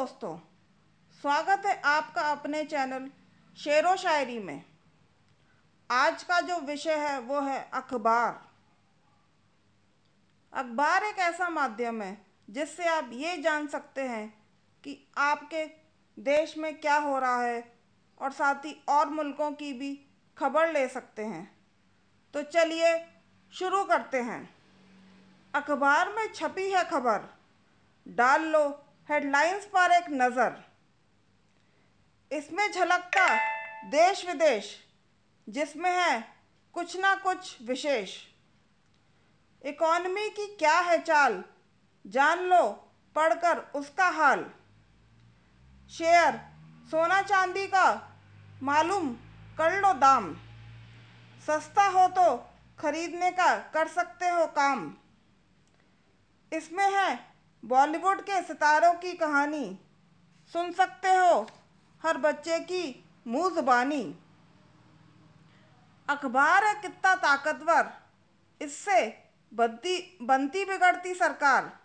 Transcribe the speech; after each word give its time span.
दोस्तों, 0.00 0.36
स्वागत 1.22 1.66
है 1.66 1.80
आपका 1.80 2.22
अपने 2.22 2.64
चैनल 2.64 3.10
शेरो 3.56 3.96
शायरी 3.96 4.38
में। 4.38 4.62
आज 5.90 6.22
का 6.22 6.40
जो 6.40 6.58
विषय 6.58 6.94
है, 6.94 7.18
वो 7.18 7.40
है 7.40 7.70
अखबार। 7.74 8.40
अखबार 10.52 11.04
एक 11.04 11.18
ऐसा 11.18 11.48
माध्यम 11.48 12.02
है, 12.02 12.26
जिससे 12.50 12.88
आप 12.88 13.10
ये 13.12 13.36
जान 13.36 13.66
सकते 13.66 14.00
हैं 14.00 14.26
कि 14.84 14.98
आपके 15.18 15.66
देश 16.18 16.58
में 16.58 16.80
क्या 16.80 16.96
हो 16.96 17.18
रहा 17.18 17.42
है 17.42 17.62
और 18.20 18.32
साथ 18.32 18.64
ही 18.64 18.84
और 18.88 19.08
मुल्कों 19.10 19.52
की 19.52 19.72
भी 19.72 19.94
खबर 20.38 20.72
ले 20.72 20.88
सकते 20.88 21.24
हैं। 21.24 21.48
तो 22.34 22.42
चलिए 22.42 22.98
शुरू 23.52 23.84
करते 23.84 24.20
हैं। 24.22 24.42
अखबार 25.54 26.08
में 26.08 26.32
छपी 26.32 26.70
है 26.70 26.84
खबर, 26.84 27.34
डाल 28.08 28.44
लो 28.44 28.86
हेडलाइंस 29.10 29.64
पर 29.66 29.92
एक 29.92 30.04
नज़र। 30.10 30.52
इसमें 32.30 32.70
झलकता 32.72 33.26
देश 33.90 34.24
विदेश, 34.26 34.66
जिसमें 35.48 35.90
है 35.90 36.20
कुछ 36.74 36.96
ना 36.96 37.14
कुछ 37.14 37.56
विशेष। 37.62 38.10
इकॉनमी 39.64 40.28
की 40.28 40.46
क्या 40.56 40.78
है 40.80 40.98
चाल, 41.02 41.42
जान 42.04 42.44
लो 42.44 42.68
पढ़कर 43.16 43.58
उसका 43.74 44.08
हाल। 44.10 44.44
शेयर, 45.90 46.38
सोना 46.90 47.20
चांदी 47.22 47.66
का 47.66 47.88
मालूम 48.62 49.08
कर 49.58 49.80
लो 49.80 49.92
दाम। 49.96 50.34
सस्ता 51.42 51.86
हो 51.88 52.06
तो 52.08 52.36
खरीदने 52.78 53.30
का 53.30 53.54
कर 53.74 53.88
सकते 53.88 54.28
हो 54.28 54.46
काम। 54.52 54.92
इसमें 56.52 56.88
है 56.90 57.29
बॉलीवुड 57.64 58.20
के 58.20 58.42
सितारों 58.42 58.92
की 58.94 59.12
कहानी। 59.12 59.78
सुन 60.52 60.72
सकते 60.72 61.08
हो 61.08 61.46
हर 62.02 62.16
बच्चे 62.18 62.58
की 62.60 63.04
मुँह 63.26 63.54
जुबानी 63.54 64.02
अखबार 66.08 66.64
है 66.64 66.74
कितना 66.74 67.14
ताकतवर। 67.14 67.92
इससे 68.60 69.24
बनती 69.54 70.18
बनती 70.22 70.64
बिगड़ती 70.64 71.14
सरकार। 71.14 71.78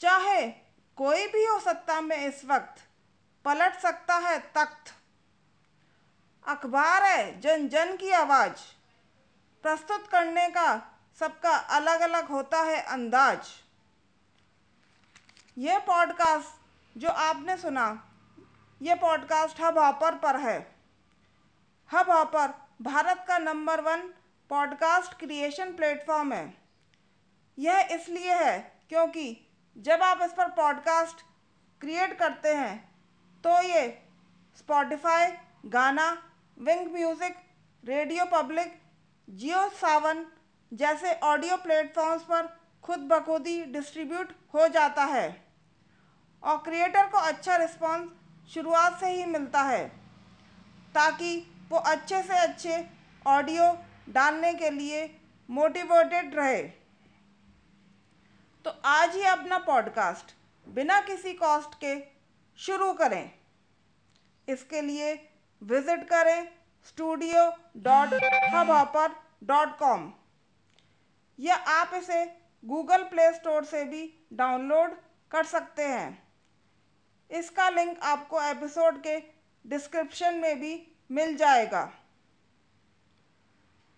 चाहे 0.00 0.46
कोई 0.96 1.26
भी 1.26 1.44
हो 1.44 1.58
सत्ता 1.60 2.00
में 2.00 2.16
इस 2.16 2.44
वक्त, 2.44 2.74
पलट 3.44 3.78
सकता 3.78 4.14
है 4.14 4.38
तख्त। 4.38 4.94
अखबार 6.48 7.02
है 7.02 7.40
जन 7.40 7.68
जन 7.68 7.96
की 7.96 8.10
आवाज़। 8.10 8.56
प्रस्तुत 9.64 10.08
करने 10.08 10.48
का 10.48 10.68
सबका 11.20 11.56
अलग 11.56 12.00
अलग 12.00 12.28
होता 12.28 12.62
है 12.62 12.80
अंदाज़। 12.82 13.63
ये 15.56 15.78
पॉडकास्ट 15.78 16.98
जो 16.98 17.08
आपने 17.08 17.56
सुना, 17.56 17.86
ये 18.80 18.94
पॉडकास्ट 18.94 19.60
हब 19.60 19.78
हॉपर 19.78 20.14
पर 20.14 20.36
है। 20.40 20.58
हब 21.90 22.10
हॉपर 22.10 22.54
भारत 22.82 23.24
का 23.28 23.38
number 23.38 23.80
one 23.80 24.00
podcast 24.50 25.14
creation 25.18 25.72
platform 25.72 26.32
है। 26.32 26.54
यह 27.58 27.88
इसलिए 27.92 28.34
है 28.34 28.58
क्योंकि 28.88 29.36
जब 29.76 30.02
आप 30.02 30.22
इस 30.22 30.32
पर 30.32 30.48
पॉडकास्ट 30.48 31.22
क्रिएट 31.80 32.18
करते 32.18 32.54
हैं 32.54 32.76
तो 33.44 33.60
ये 33.62 33.86
Spotify 34.56 35.30
Gaana 35.66 36.10
Wynk 36.58 36.92
music 36.92 37.36
radio 37.84 38.24
public 38.32 38.80
Jio 39.28 39.68
Saavn 39.68 40.26
जैसे 40.72 41.14
ऑडियो 41.24 41.56
प्लेटफॉर्म्स 41.56 42.22
पर 42.22 42.48
खुद 42.84 43.08
ब 43.08 43.20
खुद 43.24 43.46
ही 43.46 43.64
डिस्ट्रीब्यूट 43.64 44.32
हो 44.54 44.68
जाता 44.68 45.04
है। 45.04 45.43
और 46.44 46.56
क्रिएटर 46.58 47.06
को 47.06 47.18
अच्छा 47.18 47.56
रिस्पॉन्स 47.56 48.52
शुरुआत 48.54 48.98
से 49.00 49.10
ही 49.10 49.24
मिलता 49.24 49.62
है, 49.62 49.86
ताकि 50.94 51.36
वो 51.70 51.78
अच्छे 51.78 52.22
से 52.22 52.36
अच्छे 52.38 52.84
ऑडियो 53.26 53.70
डालने 54.08 54.52
के 54.54 54.70
लिए 54.70 55.04
मोटिवेटेड 55.48 56.34
रहे। 56.34 56.62
तो 58.64 58.70
आज 58.86 59.14
ही 59.16 59.22
अपना 59.22 59.58
पॉडकास्ट 59.60 60.34
बिना 60.66 61.00
किसी 61.00 61.32
कॉस्ट 61.34 61.74
के 61.74 61.94
शुरू 62.58 62.92
करें। 62.92 63.30
इसके 64.48 64.80
लिए 64.82 65.12
विज़िट 65.62 66.08
करें 66.08 66.48
studio 66.86 67.50
dot 67.78 68.14
Hubhopper 68.70 69.14
dot 69.44 69.76
com 69.78 70.12
या 71.38 71.54
आप 71.54 71.94
इसे 71.94 72.24
गूगल 72.64 73.02
प्ले 73.04 73.32
स्टोर 73.32 73.64
से 73.64 73.84
भी 73.84 74.02
डाउनलोड 74.32 74.96
कर 75.30 75.44
सकते 75.46 75.82
हैं। 75.84 76.23
इसका 77.34 77.68
लिंक 77.68 77.98
आपको 78.04 78.40
एपिसोड 78.42 78.98
के 79.02 79.18
डिस्क्रिप्शन 79.64 80.34
में 80.34 80.60
भी 80.60 80.74
मिल 81.10 81.36
जाएगा। 81.36 81.90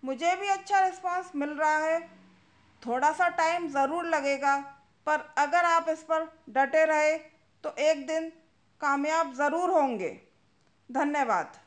मुझे 0.03 0.35
भी 0.35 0.47
अच्छा 0.47 0.79
रिस्पांस 0.79 1.31
मिल 1.35 1.49
रहा 1.51 1.77
है। 1.77 1.99
थोड़ा 2.83 3.11
सा 3.11 3.27
टाइम 3.37 3.67
ज़रूर 3.69 4.05
लगेगा, 4.05 4.57
पर 5.07 5.19
अगर 5.37 5.65
आप 5.65 5.89
इस 5.89 6.03
पर 6.03 6.27
डटे 6.51 6.85
रहे 6.85 7.17
तो 7.63 7.75
एक 7.81 8.05
दिन 8.07 8.29
कामयाब 8.81 9.33
ज़रूर 9.35 9.69
होंगे। 9.71 10.09
धन्यवाद। 10.89 11.59